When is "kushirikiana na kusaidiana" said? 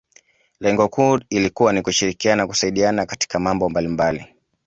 1.81-3.05